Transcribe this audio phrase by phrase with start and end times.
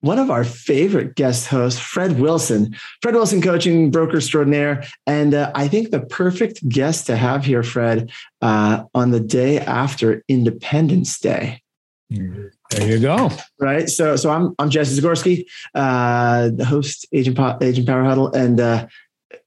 [0.00, 2.74] one of our favorite guest hosts, Fred Wilson.
[3.02, 7.62] Fred Wilson, coaching broker extraordinaire, and uh, I think the perfect guest to have here,
[7.62, 8.10] Fred,
[8.40, 11.62] uh, on the day after Independence Day.
[12.10, 12.50] There
[12.88, 13.30] you go.
[13.60, 13.88] Right.
[13.88, 18.86] So, so I'm I'm Jesse Zagorski, uh, the host, Agent Agent Power Huddle, and uh,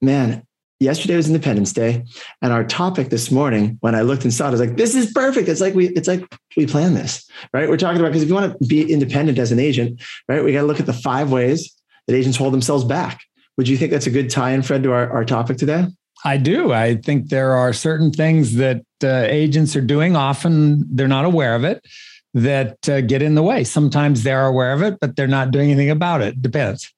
[0.01, 0.45] man,
[0.83, 2.03] yesterday was Independence Day,
[2.41, 4.95] and our topic this morning, when I looked and saw it, I was like, "This
[4.95, 6.23] is perfect." It's like we, it's like
[6.55, 7.69] we planned this, right?
[7.69, 10.53] We're talking about because if you want to be independent as an agent, right, we
[10.53, 11.73] got to look at the five ways
[12.07, 13.21] that agents hold themselves back.
[13.57, 15.85] Would you think that's a good tie-in, Fred, to our, our topic today?
[16.25, 16.71] I do.
[16.71, 20.15] I think there are certain things that uh, agents are doing.
[20.15, 21.85] Often they're not aware of it
[22.33, 23.63] that uh, get in the way.
[23.63, 26.41] Sometimes they're aware of it, but they're not doing anything about it.
[26.41, 26.91] Depends.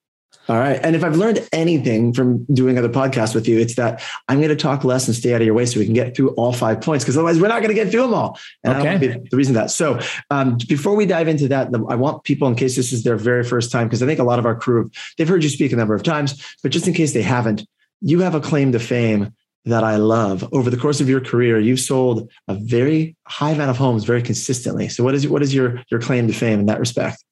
[0.47, 0.79] All right.
[0.83, 4.49] And if I've learned anything from doing other podcasts with you, it's that I'm going
[4.49, 6.53] to talk less and stay out of your way so we can get through all
[6.53, 8.37] five points because otherwise we're not going to get through them all.
[8.63, 9.07] And okay.
[9.29, 9.71] the reason that.
[9.71, 13.17] So um, before we dive into that, I want people, in case this is their
[13.17, 15.71] very first time, because I think a lot of our crew, they've heard you speak
[15.71, 17.67] a number of times, but just in case they haven't,
[18.01, 19.33] you have a claim to fame
[19.65, 20.47] that I love.
[20.53, 24.21] Over the course of your career, you've sold a very high amount of homes very
[24.21, 24.89] consistently.
[24.89, 27.23] So what is what is your your claim to fame in that respect?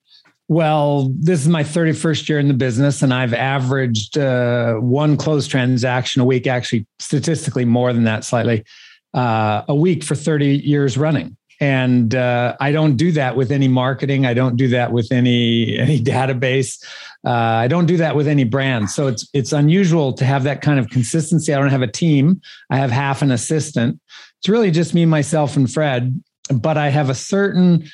[0.50, 5.50] Well, this is my 31st year in the business, and I've averaged uh, one closed
[5.50, 8.66] transaction a week, actually, statistically more than that slightly,
[9.14, 11.38] uh, a week for 30 years running.
[11.62, 14.26] And uh, I don't do that with any marketing.
[14.26, 16.84] I don't do that with any any database.
[17.26, 18.90] Uh, I don't do that with any brand.
[18.90, 21.54] So it's it's unusual to have that kind of consistency.
[21.54, 22.42] I don't have a team.
[22.70, 24.00] I have half an assistant.
[24.42, 26.22] It's really just me, myself, and Fred.
[26.54, 27.90] But I have a certain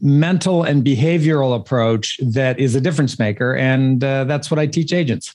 [0.00, 3.54] mental and behavioral approach that is a difference maker.
[3.54, 5.34] And uh, that's what I teach agents.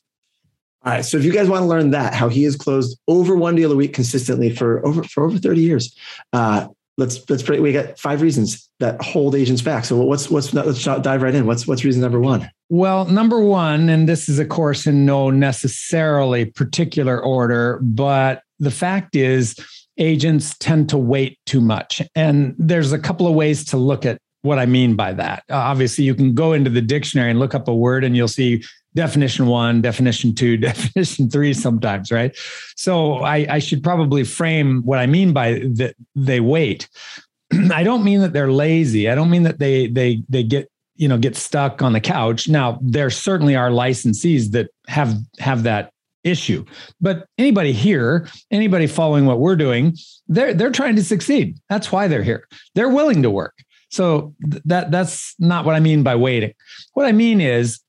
[0.86, 1.06] All right.
[1.06, 3.72] So if you guys want to learn that, how he has closed over one deal
[3.72, 5.96] a week consistently for over for over 30 years,
[6.34, 7.60] uh, let's let's pray.
[7.60, 9.86] We got five reasons that hold agents back.
[9.86, 11.46] So what's what's let's dive right in.
[11.46, 12.50] What's what's reason number one?
[12.70, 18.72] Well, number one, and this is of course in no necessarily particular order, but the
[18.72, 19.56] fact is
[19.98, 22.02] agents tend to wait too much.
[22.16, 25.44] And there's a couple of ways to look at what I mean by that.
[25.50, 28.28] Uh, obviously, you can go into the dictionary and look up a word and you'll
[28.28, 32.38] see definition one, definition two, definition three sometimes, right?
[32.76, 36.88] So I, I should probably frame what I mean by that they wait.
[37.72, 39.10] I don't mean that they're lazy.
[39.10, 42.48] I don't mean that they they they get you know get stuck on the couch.
[42.48, 45.92] Now there certainly are licensees that have have that
[46.24, 46.66] issue.
[47.02, 49.96] But anybody here, anybody following what we're doing,
[50.28, 51.58] they're they're trying to succeed.
[51.70, 52.48] That's why they're here.
[52.76, 53.63] They're willing to work.
[53.94, 54.34] So
[54.66, 56.54] that that's not what I mean by waiting.
[56.94, 57.80] What I mean is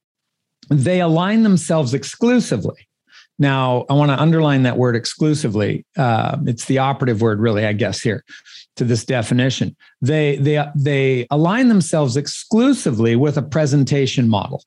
[0.68, 2.86] they align themselves exclusively.
[3.38, 5.86] Now, I want to underline that word exclusively.
[5.96, 8.22] Uh, it's the operative word, really, I guess, here
[8.76, 9.74] to this definition.
[10.02, 14.62] They they they align themselves exclusively with a presentation model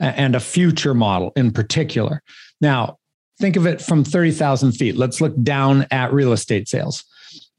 [0.00, 2.22] and a future model in particular.
[2.62, 2.96] Now,
[3.38, 4.96] think of it from 30,000 feet.
[4.96, 7.04] Let's look down at real estate sales.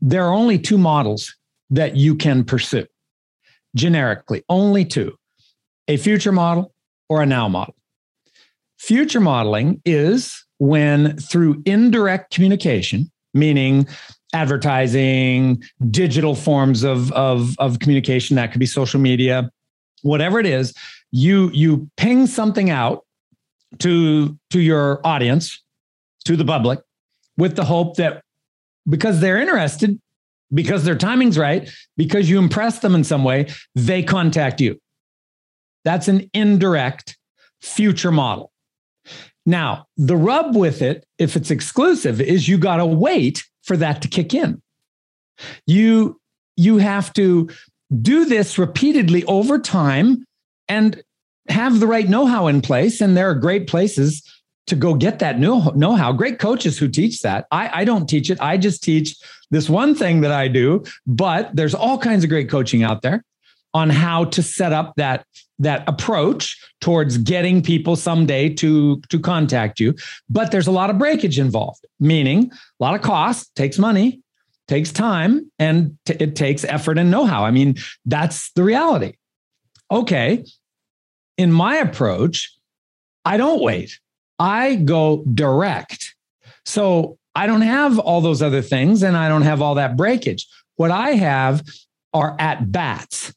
[0.01, 1.31] There are only two models
[1.69, 2.87] that you can pursue
[3.75, 5.15] generically, only two
[5.87, 6.73] a future model
[7.09, 7.75] or a now model.
[8.77, 13.87] Future modeling is when through indirect communication, meaning
[14.33, 19.49] advertising, digital forms of, of, of communication, that could be social media,
[20.01, 20.73] whatever it is,
[21.11, 23.05] you, you ping something out
[23.79, 25.61] to, to your audience,
[26.25, 26.79] to the public,
[27.37, 28.23] with the hope that
[28.89, 29.99] because they're interested,
[30.53, 34.79] because their timing's right, because you impress them in some way, they contact you.
[35.83, 37.17] That's an indirect
[37.61, 38.51] future model.
[39.45, 44.01] Now, the rub with it, if it's exclusive, is you got to wait for that
[44.01, 44.61] to kick in.
[45.67, 46.19] You
[46.55, 47.49] you have to
[48.01, 50.23] do this repeatedly over time
[50.69, 51.01] and
[51.49, 54.23] have the right know-how in place and there are great places
[54.67, 56.11] to go get that new know how.
[56.11, 57.47] Great coaches who teach that.
[57.51, 58.39] I, I don't teach it.
[58.41, 59.17] I just teach
[59.51, 63.23] this one thing that I do, but there's all kinds of great coaching out there
[63.73, 65.25] on how to set up that
[65.59, 69.95] that approach towards getting people someday to to contact you
[70.29, 74.19] but there's a lot of breakage involved meaning a lot of cost takes money
[74.67, 77.75] takes time and t- it takes effort and know-how i mean
[78.05, 79.13] that's the reality
[79.91, 80.43] okay
[81.37, 82.55] in my approach
[83.25, 83.99] i don't wait
[84.39, 86.15] I go direct.
[86.65, 90.47] So I don't have all those other things and I don't have all that breakage.
[90.75, 91.63] What I have
[92.13, 93.33] are at bats.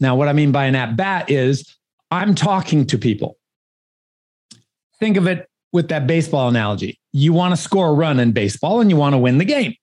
[0.00, 1.76] Now, what I mean by an at bat is
[2.10, 3.38] I'm talking to people.
[4.98, 6.98] Think of it with that baseball analogy.
[7.12, 9.74] You want to score a run in baseball and you want to win the game.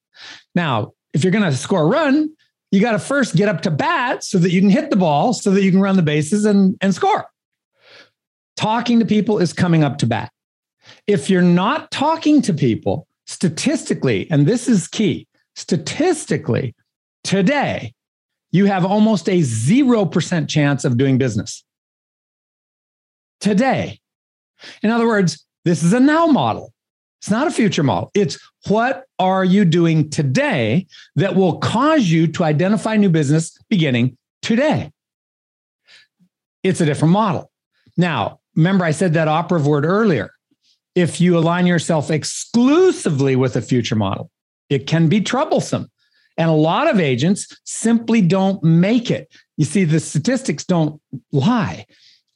[0.56, 2.30] Now, if you're going to score a run,
[2.71, 5.33] you got to first get up to bat so that you can hit the ball
[5.33, 7.27] so that you can run the bases and, and score.
[8.56, 10.31] Talking to people is coming up to bat.
[11.07, 16.75] If you're not talking to people statistically, and this is key, statistically,
[17.24, 17.94] today,
[18.51, 21.63] you have almost a 0% chance of doing business.
[23.39, 24.00] Today.
[24.81, 26.74] In other words, this is a now model.
[27.21, 28.12] It's not a future model.
[28.13, 28.38] It's
[28.68, 34.91] what are you doing today that will cause you to identify new business beginning today?
[36.63, 37.50] It's a different model.
[37.95, 40.32] Now, remember, I said that operative word earlier.
[40.95, 44.30] If you align yourself exclusively with a future model,
[44.69, 45.90] it can be troublesome.
[46.38, 49.31] And a lot of agents simply don't make it.
[49.57, 51.00] You see, the statistics don't
[51.31, 51.86] lie.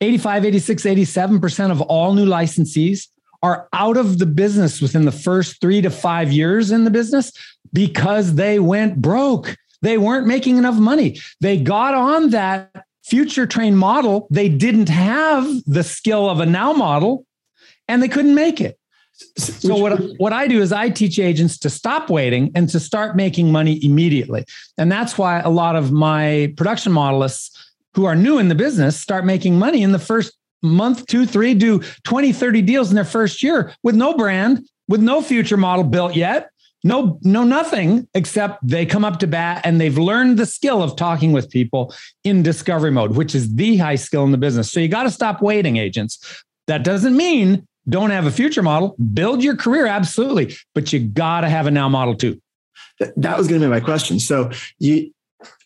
[0.01, 3.07] 85, 86, 87% of all new licensees
[3.42, 7.31] are out of the business within the first three to five years in the business
[7.74, 9.56] because they went broke.
[9.81, 11.19] They weren't making enough money.
[11.42, 14.27] They got on that future train model.
[14.31, 17.25] They didn't have the skill of a now model
[17.88, 18.78] and they couldn't make it.
[19.38, 23.16] So what, what I do is I teach agents to stop waiting and to start
[23.16, 24.45] making money immediately.
[24.78, 27.50] And that's why a lot of my production modelists
[27.95, 31.54] who are new in the business start making money in the first month, two, three,
[31.56, 35.84] do 20, 30 deals in their first year with no brand, with no future model
[35.84, 36.51] built yet.
[36.84, 40.95] No, no, nothing except they come up to bat and they've learned the skill of
[40.95, 41.94] talking with people
[42.24, 44.72] in discovery mode, which is the high skill in the business.
[44.72, 46.44] So you got to stop waiting, agents.
[46.68, 48.95] That doesn't mean don't have a future model.
[49.13, 52.42] Build your career, absolutely, but you got to have a now model too.
[53.16, 54.19] That was going to be my question.
[54.19, 55.12] So you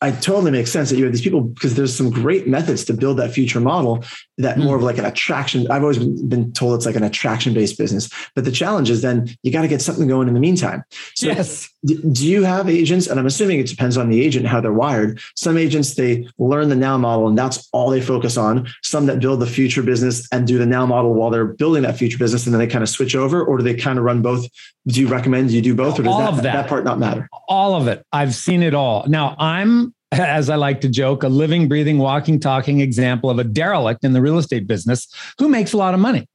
[0.04, 2.94] I totally makes sense that you have these people because there's some great methods to
[2.94, 4.04] build that future model
[4.40, 4.88] that more of hmm.
[4.88, 5.70] like an attraction.
[5.70, 9.30] I've always been told it's like an attraction based business, but the challenge is then
[9.44, 10.84] you got to get something going in the meantime.
[11.16, 11.70] So yes.
[11.86, 13.06] do you have agents?
[13.06, 15.20] And I'm assuming it depends on the agent, how they're wired.
[15.36, 18.68] Some agents, they learn the now model and that's all they focus on.
[18.82, 21.98] Some that build the future business and do the now model while they're building that
[21.98, 24.24] future business and then they kind of switch over or do they kind of run
[24.24, 24.48] both?
[24.88, 26.54] Do you recommend you do both or does that, that.
[26.54, 27.30] that part not matter?
[27.48, 28.04] All of it.
[28.12, 29.06] I've seen it all.
[29.08, 33.44] Now I'm as I like to joke, a living, breathing, walking, talking example of a
[33.44, 35.08] derelict in the real estate business
[35.40, 36.28] who makes a lot of money.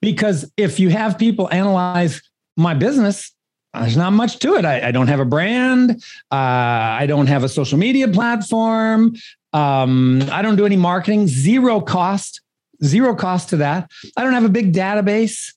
[0.00, 2.20] Because if you have people analyze
[2.56, 3.32] my business,
[3.74, 4.64] there's not much to it.
[4.64, 6.02] I, I don't have a brand.
[6.30, 9.14] Uh, I don't have a social media platform.
[9.52, 12.40] Um, I don't do any marketing, zero cost,
[12.82, 13.90] zero cost to that.
[14.16, 15.52] I don't have a big database,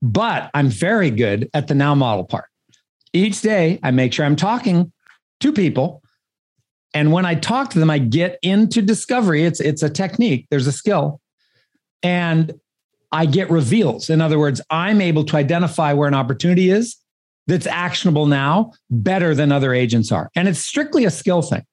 [0.00, 2.46] but I'm very good at the now model part.
[3.12, 4.92] Each day, I make sure I'm talking
[5.40, 6.02] to people.
[6.94, 9.44] And when I talk to them, I get into discovery.
[9.44, 11.20] It's it's a technique, there's a skill.
[12.02, 12.54] And
[13.10, 14.10] I get reveals.
[14.10, 16.96] In other words, I'm able to identify where an opportunity is
[17.46, 20.30] that's actionable now better than other agents are.
[20.36, 21.64] And it's strictly a skill thing.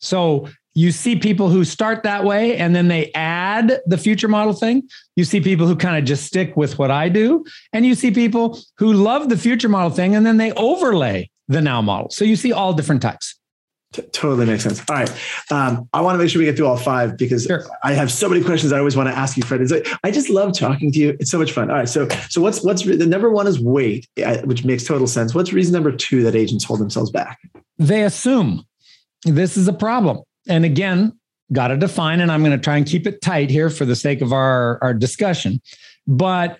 [0.00, 4.52] So you see people who start that way and then they add the future model
[4.52, 4.88] thing.
[5.16, 7.44] You see people who kind of just stick with what I do.
[7.72, 11.60] And you see people who love the future model thing and then they overlay the
[11.60, 12.10] now model.
[12.10, 13.38] So you see all different types.
[13.92, 14.80] T- totally makes sense.
[14.88, 15.10] All right.
[15.50, 17.66] Um, I want to make sure we get through all five because sure.
[17.84, 19.60] I have so many questions I always want to ask you, Fred.
[19.60, 21.16] It's like, I just love talking to you.
[21.20, 21.70] It's so much fun.
[21.70, 21.88] All right.
[21.88, 24.08] So, so what's, what's the number one is wait,
[24.44, 25.34] which makes total sense.
[25.34, 27.38] What's reason number two that agents hold themselves back?
[27.78, 28.64] They assume
[29.24, 30.20] this is a problem.
[30.48, 31.18] And again,
[31.52, 33.94] got to define, and I'm going to try and keep it tight here for the
[33.94, 35.60] sake of our, our discussion.
[36.06, 36.58] But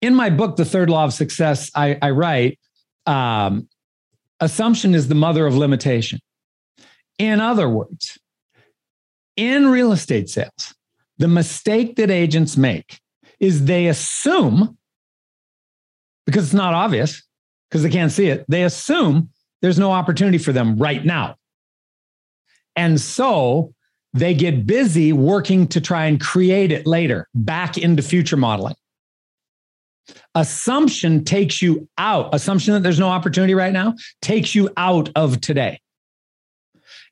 [0.00, 2.58] in my book, The Third Law of Success, I, I write,
[3.06, 3.68] um,
[4.40, 6.20] assumption is the mother of limitation.
[7.18, 8.18] In other words,
[9.36, 10.74] in real estate sales,
[11.18, 13.00] the mistake that agents make
[13.40, 14.76] is they assume,
[16.26, 17.22] because it's not obvious,
[17.68, 19.30] because they can't see it, they assume
[19.62, 21.36] there's no opportunity for them right now.
[22.76, 23.72] And so
[24.12, 28.76] they get busy working to try and create it later, back into future modeling.
[30.34, 32.34] Assumption takes you out.
[32.34, 35.80] Assumption that there's no opportunity right now takes you out of today.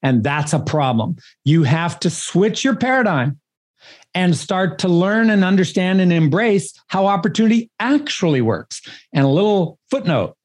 [0.02, 1.16] And that's a problem.
[1.44, 3.38] You have to switch your paradigm
[4.14, 8.82] and start to learn and understand and embrace how opportunity actually works.
[9.12, 10.36] And a little footnote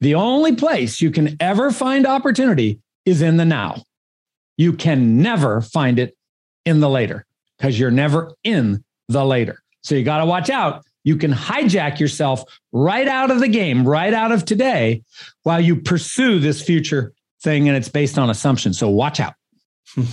[0.00, 3.82] the only place you can ever find opportunity is in the now.
[4.56, 6.14] You can never find it
[6.66, 7.24] in the later
[7.56, 9.62] because you're never in the later.
[9.82, 12.42] So you got to watch out you can hijack yourself
[12.72, 15.02] right out of the game, right out of today,
[15.42, 17.68] while you pursue this future thing.
[17.68, 18.78] And it's based on assumptions.
[18.78, 19.34] So watch out.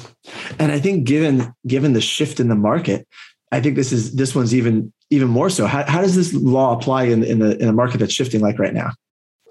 [0.59, 3.07] And I think given given the shift in the market,
[3.51, 5.65] I think this is this one's even even more so.
[5.65, 8.59] How, how does this law apply in, in the in a market that's shifting like
[8.59, 8.91] right now?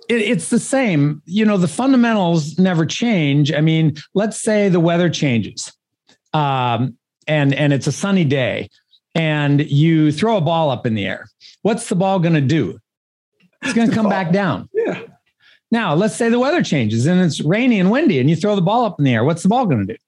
[0.08, 1.22] It, it's the same.
[1.24, 3.52] You know, the fundamentals never change.
[3.52, 5.72] I mean, let's say the weather changes,
[6.32, 8.68] um, and and it's a sunny day
[9.14, 11.28] and you throw a ball up in the air,
[11.62, 12.78] what's the ball going to do?
[13.62, 14.68] It's going to come back down.
[14.72, 15.02] Yeah.
[15.70, 18.62] Now, let's say the weather changes and it's rainy and windy and you throw the
[18.62, 19.24] ball up in the air.
[19.24, 19.98] What's the ball going to do?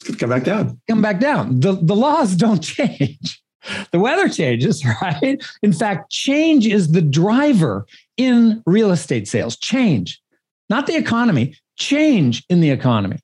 [0.00, 0.80] It's going to come back down.
[0.88, 1.60] Come back down.
[1.60, 3.42] The, the laws don't change.
[3.90, 5.42] The weather changes, right?
[5.62, 7.86] In fact, change is the driver
[8.16, 9.56] in real estate sales.
[9.56, 10.20] Change,
[10.68, 13.18] not the economy, change in the economy.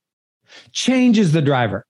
[0.72, 1.86] Change is the driver.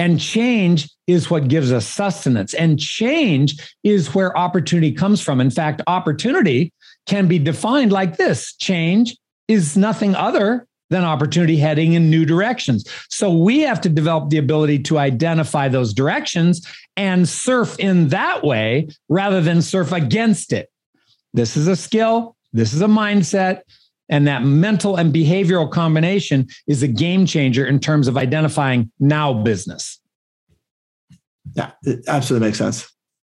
[0.00, 2.54] And change is what gives us sustenance.
[2.54, 5.42] And change is where opportunity comes from.
[5.42, 6.72] In fact, opportunity
[7.04, 9.14] can be defined like this change
[9.46, 12.90] is nothing other than opportunity heading in new directions.
[13.10, 16.66] So we have to develop the ability to identify those directions
[16.96, 20.70] and surf in that way rather than surf against it.
[21.34, 23.60] This is a skill, this is a mindset.
[24.10, 29.32] And that mental and behavioral combination is a game changer in terms of identifying now
[29.32, 30.00] business.
[31.54, 32.92] Yeah, it absolutely makes sense.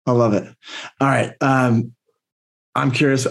[0.05, 0.43] I love it.
[0.99, 1.33] All right.
[1.41, 1.93] Um,
[2.75, 3.27] I'm curious.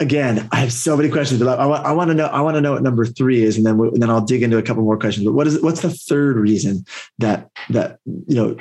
[0.00, 2.26] Again, I have so many questions, but I, I, want to know.
[2.26, 4.42] I want to know what number three is, and then we, and then I'll dig
[4.42, 5.26] into a couple more questions.
[5.26, 6.84] But what is what's the third reason
[7.18, 8.56] that that you know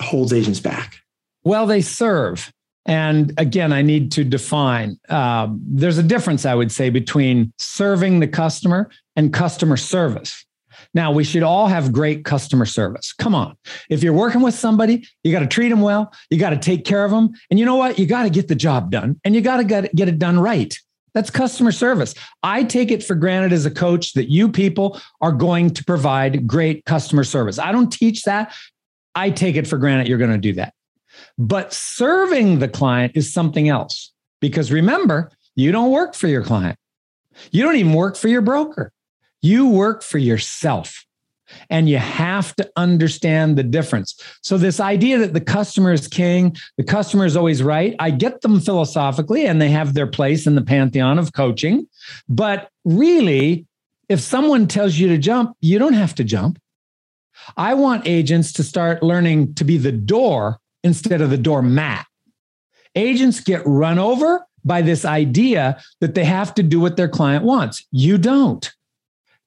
[0.00, 0.96] holds agents back?
[1.44, 2.52] Well, they serve,
[2.86, 4.98] and again, I need to define.
[5.08, 10.44] Um, there's a difference, I would say, between serving the customer and customer service.
[10.94, 13.12] Now, we should all have great customer service.
[13.12, 13.56] Come on.
[13.88, 16.84] If you're working with somebody, you got to treat them well, you got to take
[16.84, 17.30] care of them.
[17.50, 17.98] And you know what?
[17.98, 20.76] You got to get the job done and you got to get it done right.
[21.14, 22.14] That's customer service.
[22.42, 26.46] I take it for granted as a coach that you people are going to provide
[26.46, 27.58] great customer service.
[27.58, 28.54] I don't teach that.
[29.14, 30.72] I take it for granted you're going to do that.
[31.38, 36.78] But serving the client is something else because remember, you don't work for your client.
[37.50, 38.92] You don't even work for your broker.
[39.40, 41.04] You work for yourself
[41.70, 44.18] and you have to understand the difference.
[44.42, 48.40] So, this idea that the customer is king, the customer is always right, I get
[48.40, 51.86] them philosophically and they have their place in the pantheon of coaching.
[52.28, 53.66] But really,
[54.08, 56.58] if someone tells you to jump, you don't have to jump.
[57.56, 62.06] I want agents to start learning to be the door instead of the doormat.
[62.94, 67.44] Agents get run over by this idea that they have to do what their client
[67.44, 67.84] wants.
[67.90, 68.70] You don't.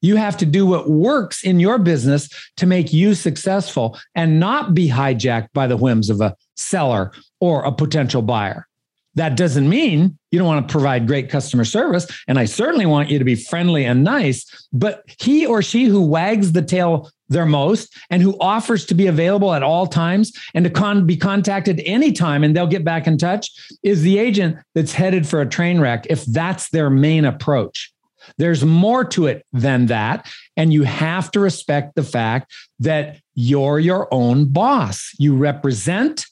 [0.02, 4.74] You have to do what works in your business to make you successful and not
[4.76, 8.68] be hijacked by the whims of a seller or a potential buyer.
[9.16, 12.06] That doesn't mean you don't want to provide great customer service.
[12.28, 14.68] And I certainly want you to be friendly and nice.
[14.74, 19.08] But he or she who wags the tail their most and who offers to be
[19.08, 23.18] available at all times and to con- be contacted anytime and they'll get back in
[23.18, 23.50] touch
[23.84, 27.92] is the agent that's headed for a train wreck if that's their main approach.
[28.38, 30.28] There's more to it than that.
[30.58, 35.12] And you have to respect the fact that you're your own boss.
[35.20, 36.26] You represent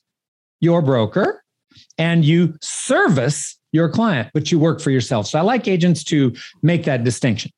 [0.59, 1.43] your broker
[1.97, 5.27] and you service your client, but you work for yourself.
[5.27, 7.51] So I like agents to make that distinction.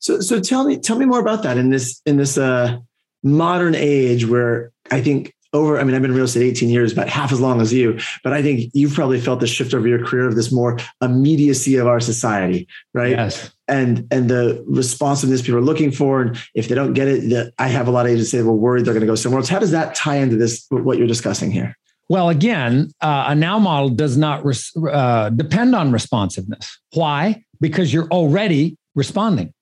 [0.00, 2.78] So, so tell me, tell me more about that in this in this uh,
[3.22, 6.92] modern age where I think over, I mean, I've been in real estate 18 years,
[6.92, 9.88] about half as long as you, but I think you've probably felt the shift over
[9.88, 13.10] your career of this more immediacy of our society, right?
[13.10, 13.50] Yes.
[13.66, 16.22] And and the responsiveness people are looking for.
[16.22, 18.56] And if they don't get it, the, I have a lot of agents say, well,
[18.56, 19.48] worried they're going to go somewhere else.
[19.48, 21.76] How does that tie into this, what you're discussing here?
[22.10, 26.78] Well, again, uh, a now model does not res- uh, depend on responsiveness.
[26.92, 27.44] Why?
[27.60, 29.52] Because you're already responding.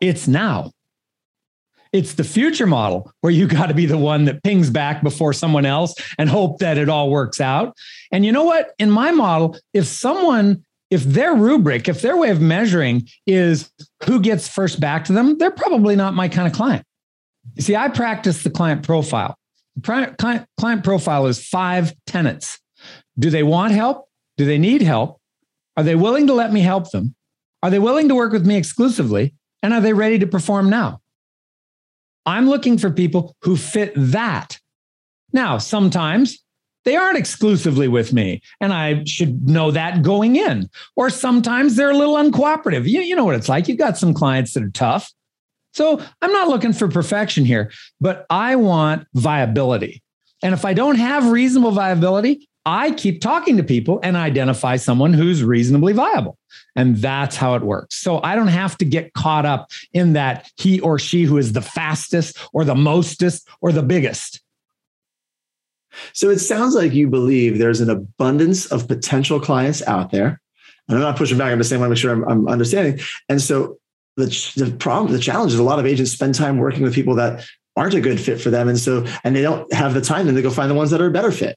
[0.00, 0.72] It's now.
[1.92, 5.32] It's the future model where you got to be the one that pings back before
[5.32, 7.74] someone else and hope that it all works out.
[8.12, 8.70] And you know what?
[8.78, 13.70] In my model, if someone, if their rubric, if their way of measuring is
[14.04, 16.84] who gets first back to them, they're probably not my kind of client.
[17.54, 19.36] You see, I practice the client profile.
[19.82, 22.58] Client, client profile is five tenets.
[23.18, 24.08] Do they want help?
[24.36, 25.20] Do they need help?
[25.76, 27.14] Are they willing to let me help them?
[27.62, 29.34] Are they willing to work with me exclusively?
[29.62, 31.00] And are they ready to perform now?
[32.24, 34.58] I'm looking for people who fit that.
[35.32, 36.42] Now, sometimes
[36.84, 40.70] they aren't exclusively with me, and I should know that going in.
[40.94, 42.88] Or sometimes they're a little uncooperative.
[42.88, 43.68] You, you know what it's like.
[43.68, 45.12] You've got some clients that are tough.
[45.74, 47.70] So I'm not looking for perfection here,
[48.00, 50.02] but I want viability.
[50.42, 55.12] And if I don't have reasonable viability, I keep talking to people and identify someone
[55.12, 56.36] who's reasonably viable.
[56.74, 57.96] And that's how it works.
[57.96, 61.52] So I don't have to get caught up in that he or she who is
[61.52, 64.42] the fastest or the mostest or the biggest.
[66.12, 70.40] So it sounds like you believe there's an abundance of potential clients out there.
[70.88, 71.52] And I'm not pushing back.
[71.52, 73.00] I'm just saying, I want to make sure I'm, I'm understanding.
[73.28, 73.78] And so
[74.16, 77.14] the, the problem, the challenge is a lot of agents spend time working with people
[77.14, 77.46] that
[77.76, 78.68] aren't a good fit for them.
[78.68, 81.00] And so, and they don't have the time then they go find the ones that
[81.00, 81.56] are a better fit.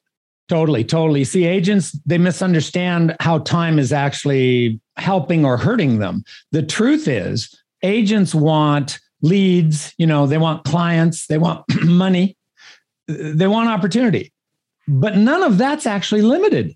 [0.50, 1.22] Totally, totally.
[1.22, 6.24] See, agents, they misunderstand how time is actually helping or hurting them.
[6.50, 12.36] The truth is, agents want leads, you know, they want clients, they want money,
[13.06, 14.32] they want opportunity.
[14.88, 16.74] But none of that's actually limited.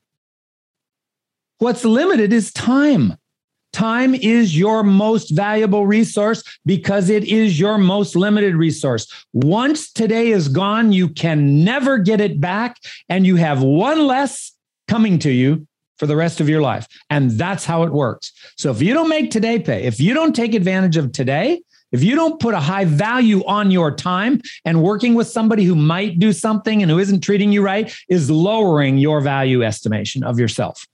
[1.58, 3.14] What's limited is time.
[3.74, 9.12] Time is your most valuable resource because it is your most limited resource.
[9.32, 12.76] Once today is gone, you can never get it back,
[13.08, 14.52] and you have one less
[14.86, 15.66] coming to you
[15.98, 16.86] for the rest of your life.
[17.10, 18.32] And that's how it works.
[18.56, 22.04] So if you don't make today pay, if you don't take advantage of today, if
[22.04, 26.20] you don't put a high value on your time and working with somebody who might
[26.20, 30.86] do something and who isn't treating you right is lowering your value estimation of yourself.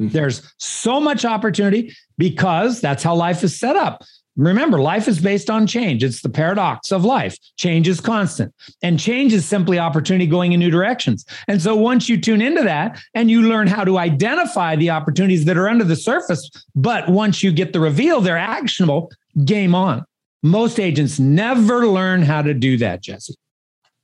[0.00, 0.12] Mm-hmm.
[0.12, 4.02] There's so much opportunity because that's how life is set up.
[4.36, 6.04] Remember, life is based on change.
[6.04, 7.38] It's the paradox of life.
[7.56, 11.24] Change is constant, and change is simply opportunity going in new directions.
[11.48, 15.46] And so, once you tune into that and you learn how to identify the opportunities
[15.46, 19.10] that are under the surface, but once you get the reveal, they're actionable,
[19.46, 20.04] game on.
[20.42, 23.34] Most agents never learn how to do that, Jesse.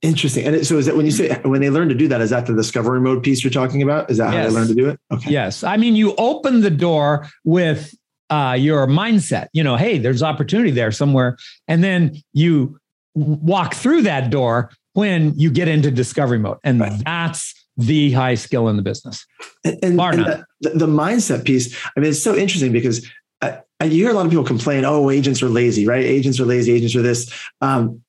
[0.02, 0.44] Interesting.
[0.46, 2.46] And so is that when you say when they learn to do that, is that
[2.46, 4.10] the discovery mode piece you're talking about?
[4.10, 4.44] Is that yes.
[4.44, 5.00] how they learn to do it?
[5.12, 5.30] Okay.
[5.30, 5.62] Yes.
[5.62, 7.94] I mean, you open the door with
[8.32, 11.36] uh, your mindset, you know, hey, there's opportunity there somewhere.
[11.68, 12.80] And then you
[13.14, 16.58] walk through that door when you get into discovery mode.
[16.64, 17.02] And right.
[17.04, 19.24] that's the high skill in the business.
[19.64, 23.06] And, and, and the, the, mindset piece, I mean, it's so interesting because
[23.40, 26.04] I, I, you hear a lot of people complain, oh, agents are lazy, right?
[26.04, 27.32] Agents are lazy, agents are this.
[27.60, 28.02] Um,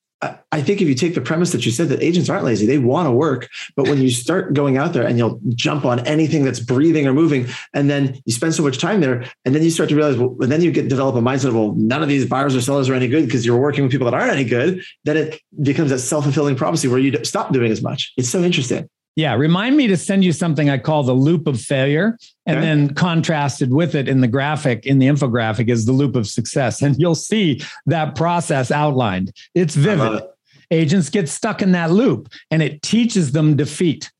[0.51, 2.77] I think if you take the premise that you said that agents aren't lazy, they
[2.77, 3.49] want to work.
[3.75, 7.13] But when you start going out there and you'll jump on anything that's breathing or
[7.13, 10.17] moving, and then you spend so much time there, and then you start to realize,
[10.17, 12.61] well, and then you get develop a mindset of, well, none of these buyers or
[12.61, 14.83] sellers are any good because you're working with people that aren't any good.
[15.03, 18.13] Then it becomes a self fulfilling prophecy where you stop doing as much.
[18.17, 18.89] It's so interesting.
[19.15, 22.17] Yeah, remind me to send you something I call the loop of failure.
[22.45, 22.65] And okay.
[22.65, 26.81] then contrasted with it in the graphic, in the infographic, is the loop of success.
[26.81, 29.31] And you'll see that process outlined.
[29.55, 30.13] It's vivid.
[30.13, 30.29] It.
[30.71, 34.11] Agents get stuck in that loop and it teaches them defeat.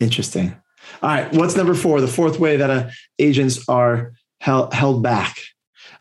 [0.00, 0.56] Interesting.
[1.02, 1.32] All right.
[1.32, 2.00] What's number four?
[2.00, 5.38] The fourth way that uh, agents are held, held back.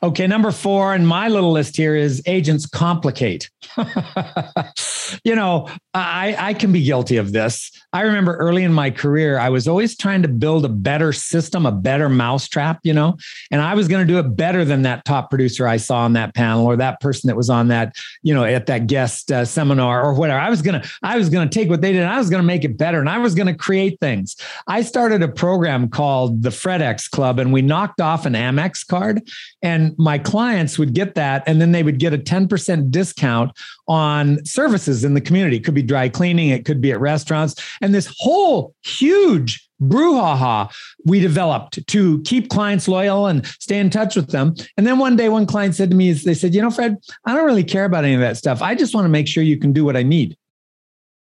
[0.02, 3.50] Okay, number four, and my little list here is agents complicate.
[5.26, 7.70] you know, I, I can be guilty of this.
[7.92, 11.66] I remember early in my career, I was always trying to build a better system,
[11.66, 13.18] a better mousetrap, you know,
[13.52, 16.14] and I was going to do it better than that top producer I saw on
[16.14, 19.44] that panel or that person that was on that, you know, at that guest uh,
[19.44, 20.40] seminar or whatever.
[20.40, 22.30] I was going to, I was going to take what they did and I was
[22.30, 24.38] going to make it better and I was going to create things.
[24.68, 29.28] I started a program called the FredEx Club and we knocked off an Amex card
[29.62, 33.52] and my clients would get that and then they would get a 10% discount
[33.88, 35.58] on services in the community.
[35.58, 37.56] It could be dry cleaning, it could be at restaurants.
[37.82, 40.70] And this whole huge brouhaha
[41.06, 44.54] we developed to keep clients loyal and stay in touch with them.
[44.78, 47.34] And then one day, one client said to me, they said, You know, Fred, I
[47.34, 48.62] don't really care about any of that stuff.
[48.62, 50.38] I just want to make sure you can do what I need.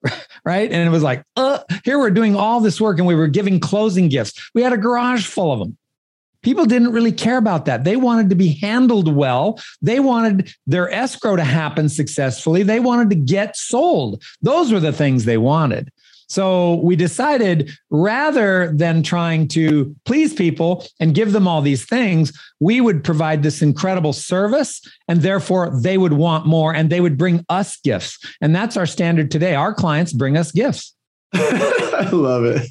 [0.44, 0.70] right.
[0.70, 3.61] And it was like, uh, here we're doing all this work and we were giving
[3.61, 4.50] closing gifts.
[4.54, 5.76] We had a garage full of them.
[6.42, 7.85] People didn't really care about that.
[7.85, 9.61] They wanted to be handled well.
[9.83, 12.62] They wanted their escrow to happen successfully.
[12.62, 14.22] They wanted to get sold.
[14.40, 15.90] Those were the things they wanted.
[16.29, 22.38] So we decided rather than trying to please people and give them all these things,
[22.61, 27.16] we would provide this incredible service and therefore they would want more and they would
[27.16, 28.18] bring us gifts.
[28.42, 29.55] And that's our standard today.
[29.55, 30.94] Our clients bring us gifts.
[31.33, 32.68] I love it.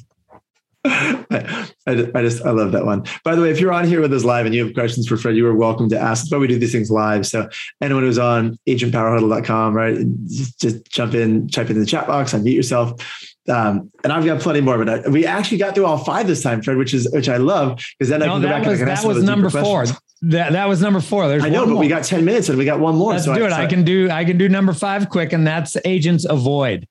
[0.88, 3.04] I, I, just I love that one.
[3.24, 5.16] By the way, if you're on here with us live and you have questions for
[5.16, 6.24] Fred, you are welcome to ask.
[6.24, 7.26] That's why we do these things live.
[7.26, 7.48] So
[7.80, 12.54] anyone who's on agentpowerhuddle.com, right, just, just jump in, type in the chat box, unmute
[12.54, 13.00] yourself.
[13.48, 16.42] Um, and I've got plenty more, but I, we actually got through all five this
[16.42, 18.80] time, Fred, which is which I love because then no, I can go back was,
[18.80, 19.86] and I can That was number four.
[20.20, 21.28] That, that was number four.
[21.28, 21.80] There's I know, but more.
[21.80, 23.12] we got 10 minutes and we got one more.
[23.12, 23.50] Let's so do I, it.
[23.50, 26.86] So I can do I can do number five quick, and that's agents avoid.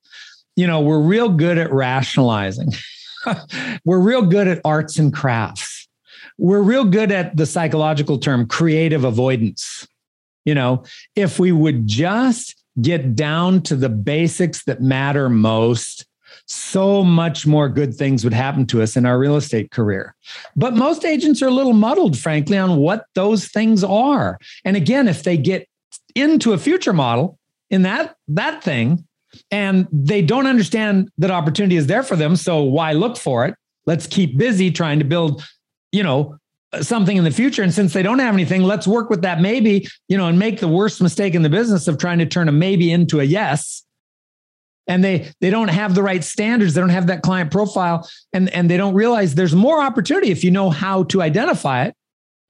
[0.56, 2.74] You know, we're real good at rationalizing.
[3.86, 5.88] we're real good at arts and crafts.
[6.38, 9.88] We're real good at the psychological term creative avoidance.
[10.46, 10.84] You know,
[11.16, 16.06] if we would just get down to the basics that matter most,
[16.46, 20.16] so much more good things would happen to us in our real estate career.
[20.56, 24.40] But most agents are a little muddled, frankly, on what those things are.
[24.63, 25.68] And again, if they get
[26.16, 27.38] into a future model
[27.70, 29.07] in that that thing
[29.52, 33.56] and they don't understand that opportunity is there for them, so why look for it?
[33.86, 35.44] Let's keep busy trying to build,
[35.92, 36.38] you know,
[36.82, 37.63] something in the future.
[37.63, 40.60] And since they don't have anything, let's work with that maybe, you know, and make
[40.60, 43.84] the worst mistake in the business of trying to turn a maybe into a yes.
[44.88, 48.50] And they they don't have the right standards, they don't have that client profile, and,
[48.50, 51.96] and they don't realize there's more opportunity if you know how to identify it.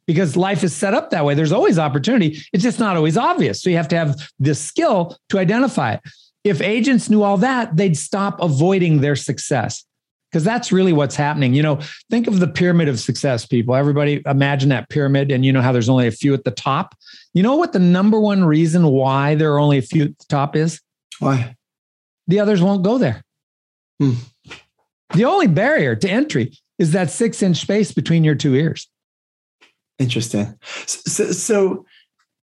[0.06, 1.34] Because life is set up that way.
[1.34, 2.40] There's always opportunity.
[2.54, 3.62] It's just not always obvious.
[3.62, 6.00] So you have to have this skill to identify it.
[6.44, 9.86] If agents knew all that, they'd stop avoiding their success
[10.32, 11.54] because that's really what's happening.
[11.54, 13.76] You know, think of the pyramid of success, people.
[13.76, 16.96] Everybody imagine that pyramid, and you know how there's only a few at the top.
[17.34, 20.26] You know what the number one reason why there are only a few at the
[20.26, 20.82] top is?
[21.20, 21.56] Why?
[22.28, 23.24] The others won't go there.
[24.00, 24.14] Hmm.
[25.14, 28.88] The only barrier to entry is that six inch space between your two ears.
[30.00, 30.58] Interesting.
[30.86, 31.86] So, so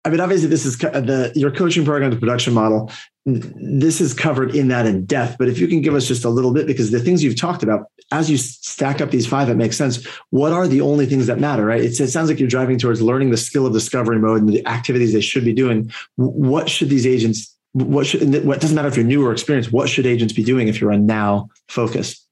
[0.08, 2.90] I mean, obviously, this is the your coaching program, the production model
[3.28, 6.30] this is covered in that in depth, but if you can give us just a
[6.30, 9.56] little bit, because the things you've talked about, as you stack up these five, it
[9.56, 10.06] makes sense.
[10.30, 11.84] What are the only things that matter, right?
[11.84, 15.12] It sounds like you're driving towards learning the skill of discovery mode and the activities
[15.12, 15.92] they should be doing.
[16.16, 19.90] What should these agents, what should, what doesn't matter if you're new or experienced, what
[19.90, 22.26] should agents be doing if you're a now focus?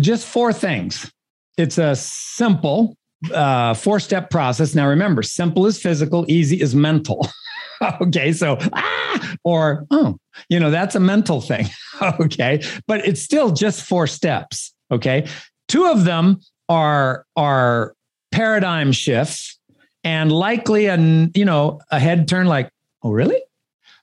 [0.00, 1.12] Just four things.
[1.56, 2.96] It's a simple
[3.32, 4.74] uh, four step process.
[4.74, 7.28] Now, remember, simple is physical, easy is mental.
[8.00, 11.66] okay, so ah, or oh, you know, that's a mental thing.
[12.20, 14.74] okay, but it's still just four steps.
[14.90, 15.26] Okay,
[15.68, 17.94] two of them are are
[18.30, 19.58] paradigm shifts
[20.04, 20.96] and likely a
[21.34, 22.70] you know a head turn like
[23.02, 23.42] oh really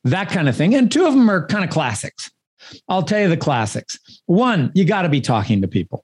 [0.03, 2.29] that kind of thing and two of them are kind of classics
[2.89, 6.03] i'll tell you the classics one you got to be talking to people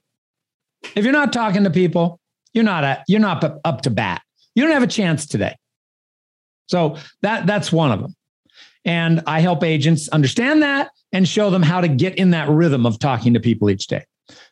[0.95, 2.19] if you're not talking to people
[2.53, 4.21] you're not a, you're not up to bat
[4.55, 5.55] you don't have a chance today
[6.67, 8.15] so that that's one of them.
[8.85, 12.85] And I help agents understand that and show them how to get in that rhythm
[12.85, 14.05] of talking to people each day.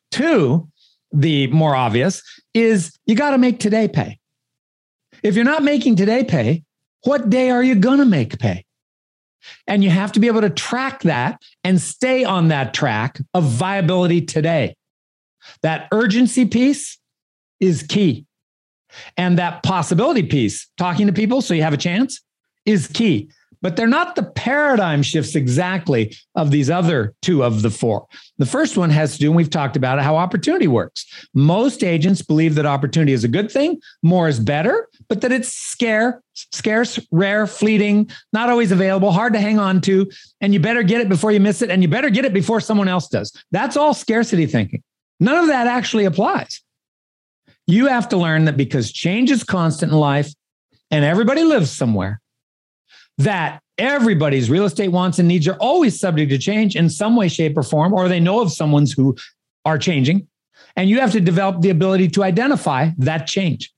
[0.10, 0.70] Two,
[1.12, 2.22] the more obvious
[2.54, 4.20] is you got to make today pay.
[5.24, 6.64] If you're not making today pay,
[7.04, 8.66] what day are you going to make pay?
[9.68, 13.44] And you have to be able to track that and stay on that track of
[13.44, 14.76] viability today.
[15.64, 17.00] That urgency piece
[17.62, 18.26] is key.
[19.16, 22.20] And that possibility piece, talking to people so you have a chance,
[22.66, 23.32] is key.
[23.62, 28.08] But they're not the paradigm shifts exactly of these other two of the four.
[28.40, 31.06] The first one has to do, and we've talked about it, how opportunity works.
[31.36, 35.54] Most agents believe that opportunity is a good thing, more is better, but that it's
[35.54, 40.10] scarce, scarce, rare, fleeting, not always available, hard to hang on to,
[40.42, 42.62] and you better get it before you miss it, and you better get it before
[42.62, 43.32] someone else does.
[43.52, 44.82] That's all scarcity thinking.
[45.20, 46.62] None of that actually applies.
[47.72, 50.34] You have to learn that because change is constant in life
[50.90, 52.20] and everybody lives somewhere,
[53.18, 57.30] that everybody's real estate wants and needs are always subject to change in some way,
[57.30, 59.16] shape, or form, or they know of someone's who
[59.64, 60.28] are changing.
[60.76, 63.72] And you have to develop the ability to identify that change.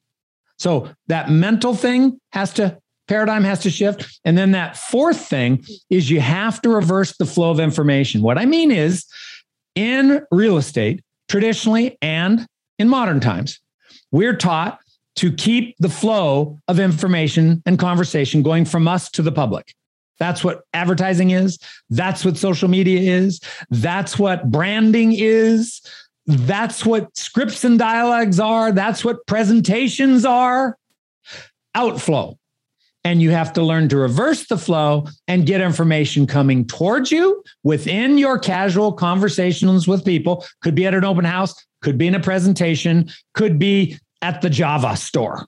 [0.58, 4.20] So that mental thing has to paradigm has to shift.
[4.26, 8.24] And then that fourth thing is you have to reverse the flow of information.
[8.24, 9.06] What I mean is
[9.76, 12.48] in real estate, traditionally and
[12.80, 13.60] in modern times,
[14.14, 14.80] we're taught
[15.16, 19.74] to keep the flow of information and conversation going from us to the public.
[20.20, 21.58] That's what advertising is.
[21.90, 23.42] That's what social media is.
[23.70, 25.82] That's what branding is.
[26.26, 28.72] That's what scripts and dialogues are.
[28.72, 30.78] That's what presentations are.
[31.76, 32.38] Outflow.
[33.04, 37.44] And you have to learn to reverse the flow and get information coming towards you
[37.64, 40.46] within your casual conversations with people.
[40.62, 44.50] Could be at an open house, could be in a presentation, could be at the
[44.50, 45.46] Java store.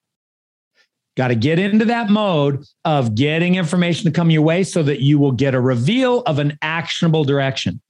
[1.18, 5.00] Got to get into that mode of getting information to come your way so that
[5.00, 7.82] you will get a reveal of an actionable direction.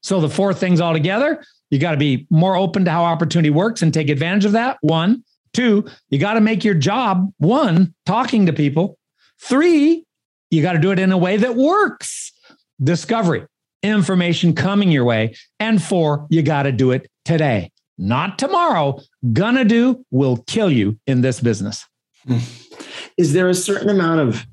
[0.00, 3.50] So, the four things all together, you got to be more open to how opportunity
[3.50, 4.78] works and take advantage of that.
[4.80, 8.96] One, two, you got to make your job one, talking to people.
[9.40, 10.04] Three,
[10.50, 12.32] you got to do it in a way that works.
[12.80, 13.44] Discovery,
[13.82, 15.34] information coming your way.
[15.58, 19.00] And four, you got to do it today not tomorrow,
[19.32, 21.84] gonna do will kill you in this business.
[23.16, 24.46] Is there a certain amount of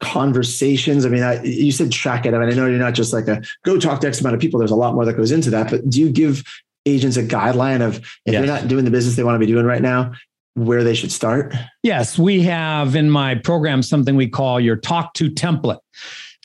[0.00, 1.04] conversations?
[1.04, 2.34] I mean, I, you said track it.
[2.34, 4.40] I mean, I know you're not just like a go talk to X amount of
[4.40, 4.58] people.
[4.58, 5.70] There's a lot more that goes into that.
[5.70, 6.42] But do you give
[6.86, 8.34] agents a guideline of if yes.
[8.34, 10.12] they're not doing the business they want to be doing right now,
[10.54, 11.54] where they should start?
[11.82, 15.80] Yes, we have in my program something we call your talk to template.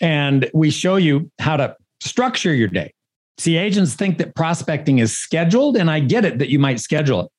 [0.02, 2.94] And we show you how to structure your day
[3.38, 7.22] See, agents think that prospecting is scheduled, and I get it that you might schedule
[7.22, 7.32] it,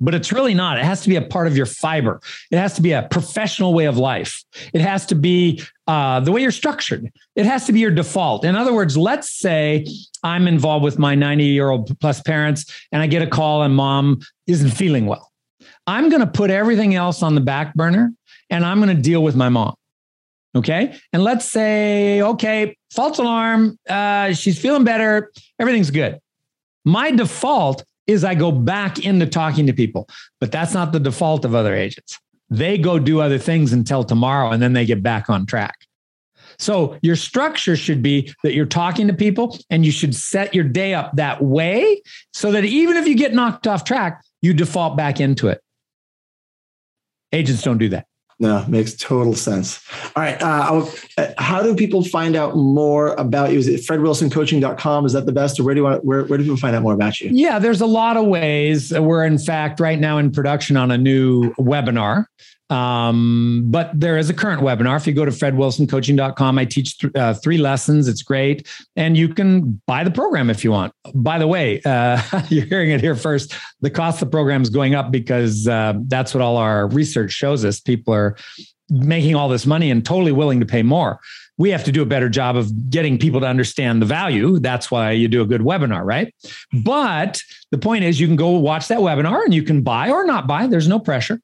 [0.00, 0.78] but it's really not.
[0.78, 2.20] It has to be a part of your fiber.
[2.50, 4.44] It has to be a professional way of life.
[4.72, 7.10] It has to be uh, the way you're structured.
[7.34, 8.44] It has to be your default.
[8.44, 9.86] In other words, let's say
[10.22, 13.74] I'm involved with my 90 year old plus parents, and I get a call, and
[13.74, 15.30] mom isn't feeling well.
[15.86, 18.12] I'm going to put everything else on the back burner,
[18.50, 19.74] and I'm going to deal with my mom.
[20.54, 20.98] Okay.
[21.12, 23.78] And let's say, okay, false alarm.
[23.88, 25.30] Uh, she's feeling better.
[25.58, 26.18] Everything's good.
[26.84, 30.08] My default is I go back into talking to people,
[30.40, 32.18] but that's not the default of other agents.
[32.48, 35.76] They go do other things until tomorrow and then they get back on track.
[36.58, 40.64] So your structure should be that you're talking to people and you should set your
[40.64, 44.96] day up that way so that even if you get knocked off track, you default
[44.96, 45.62] back into it.
[47.32, 48.06] Agents don't do that.
[48.40, 49.84] No, makes total sense.
[50.16, 50.40] All right.
[50.42, 50.86] Uh,
[51.18, 53.58] uh, how do people find out more about you?
[53.58, 55.04] Is it fredwilsoncoaching.com?
[55.04, 55.60] Is that the best?
[55.60, 57.28] Or where do you want, where, where do people find out more about you?
[57.32, 58.98] Yeah, there's a lot of ways.
[58.98, 62.24] We're in fact right now in production on a new webinar
[62.70, 64.96] um, but there is a current webinar.
[64.96, 68.06] If you go to fredwilsoncoaching.com, I teach th- uh, three lessons.
[68.06, 68.68] It's great.
[68.96, 70.92] And you can buy the program if you want.
[71.14, 73.54] By the way, uh, you're hearing it here first.
[73.80, 77.32] The cost of the program is going up because uh, that's what all our research
[77.32, 77.80] shows us.
[77.80, 78.36] People are
[78.88, 81.20] making all this money and totally willing to pay more
[81.60, 84.58] we have to do a better job of getting people to understand the value.
[84.58, 86.34] That's why you do a good webinar, right?
[86.72, 90.24] But the point is, you can go watch that webinar and you can buy or
[90.24, 90.66] not buy.
[90.68, 91.38] There's no pressure.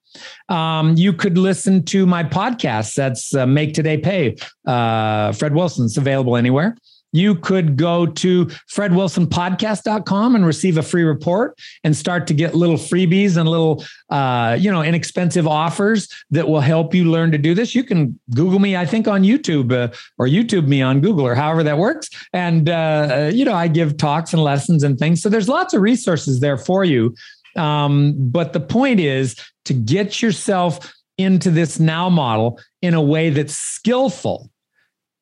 [0.48, 2.94] Um, you could listen to my podcast.
[2.94, 4.36] That's uh, Make Today Pay.
[4.66, 6.78] Uh, Fred Wilson's available anywhere
[7.16, 12.76] you could go to fredwilsonpodcast.com and receive a free report and start to get little
[12.76, 17.54] freebies and little uh, you know inexpensive offers that will help you learn to do
[17.54, 17.74] this.
[17.74, 21.34] You can google me i think on youtube uh, or youtube me on google or
[21.34, 22.08] however that works.
[22.32, 25.22] And uh, you know i give talks and lessons and things.
[25.22, 27.14] So there's lots of resources there for you.
[27.56, 33.30] Um, but the point is to get yourself into this now model in a way
[33.30, 34.50] that's skillful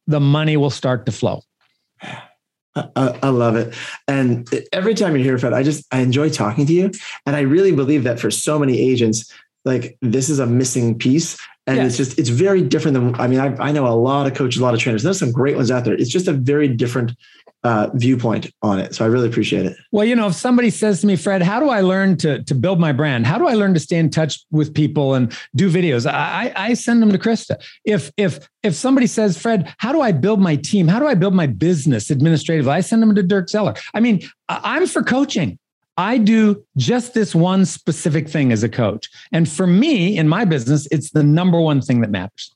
[0.07, 1.41] the money will start to flow
[2.77, 3.73] I, I, love it.
[4.09, 6.91] And every time you're here, Fred, I just I enjoy talking to you.
[7.25, 9.33] And I really believe that for so many agents,
[9.65, 11.39] like this is a missing piece.
[11.67, 14.35] And it's just it's very different than I mean, I, I know a lot of
[14.35, 15.03] coaches, a lot of trainers.
[15.03, 15.95] There's some great ones out there.
[15.95, 17.13] It's just a very different
[17.65, 18.95] uh, viewpoint on it.
[18.95, 19.77] So I really appreciate it.
[19.91, 22.55] Well, you know, if somebody says to me, Fred, how do I learn to, to
[22.55, 23.27] build my brand?
[23.27, 26.09] How do I learn to stay in touch with people and do videos?
[26.11, 27.57] I, I send them to Krista.
[27.85, 30.89] If, if, if somebody says, Fred, how do I build my team?
[30.89, 32.71] How do I build my business administratively?
[32.71, 33.75] I send them to Dirk Zeller.
[33.95, 35.59] I mean, I'm for coaching.
[35.97, 39.09] I do just this one specific thing as a coach.
[39.33, 42.55] And for me in my business, it's the number one thing that matters.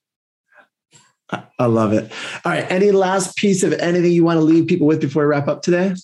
[1.30, 2.10] I love it.
[2.44, 2.70] All right.
[2.70, 5.62] Any last piece of anything you want to leave people with before we wrap up
[5.62, 5.94] today?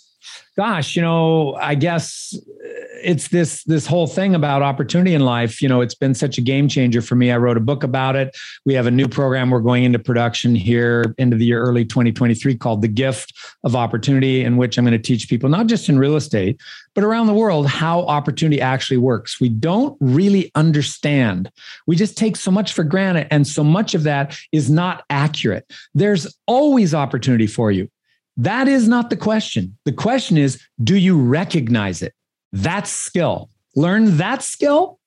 [0.56, 2.68] Gosh, you know, I guess uh,
[3.02, 5.60] it's this this whole thing about opportunity in life.
[5.60, 7.32] You know it's been such a game changer for me.
[7.32, 8.36] I wrote a book about it.
[8.64, 12.56] We have a new program we're going into production here into the year early 2023
[12.56, 15.98] called the gift of opportunity in which i'm going to teach people not just in
[15.98, 16.60] real estate
[16.94, 19.40] but around the world how opportunity actually works.
[19.40, 21.50] We don't really understand.
[21.86, 25.70] We just take so much for granted and so much of that is not accurate.
[25.94, 27.90] There's always opportunity for you
[28.36, 29.76] that is not the question.
[29.84, 32.14] The question is, do you recognize it?
[32.52, 33.50] That's skill.
[33.76, 34.98] Learn that skill,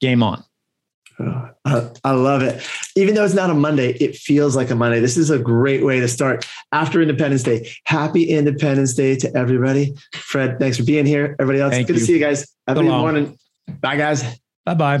[0.00, 0.44] game on.
[1.18, 2.66] Oh, I love it.
[2.96, 5.00] Even though it's not a Monday, it feels like a Monday.
[5.00, 7.70] This is a great way to start after Independence Day.
[7.86, 9.94] Happy Independence Day to everybody.
[10.14, 11.36] Fred, thanks for being here.
[11.38, 12.00] Everybody else, Thank good you.
[12.00, 12.46] to see you guys.
[12.66, 13.38] Have a good morning.
[13.80, 14.24] Bye, guys.
[14.64, 15.00] Bye bye.